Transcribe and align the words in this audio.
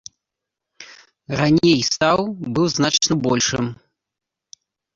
Раней 1.41 1.79
стаў 1.91 2.19
быў 2.57 2.67
значна 2.79 3.13
большым. 3.29 3.65